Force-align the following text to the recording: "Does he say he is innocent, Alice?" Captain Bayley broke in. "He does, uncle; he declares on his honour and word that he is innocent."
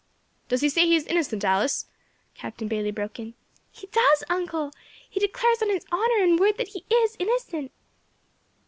"Does 0.49 0.61
he 0.61 0.69
say 0.69 0.87
he 0.87 0.95
is 0.95 1.05
innocent, 1.05 1.45
Alice?" 1.45 1.85
Captain 2.33 2.67
Bayley 2.67 2.89
broke 2.89 3.19
in. 3.19 3.35
"He 3.71 3.85
does, 3.85 4.23
uncle; 4.29 4.71
he 5.07 5.19
declares 5.19 5.61
on 5.61 5.69
his 5.69 5.85
honour 5.91 6.23
and 6.23 6.39
word 6.39 6.57
that 6.57 6.69
he 6.69 6.85
is 6.91 7.15
innocent." 7.19 7.71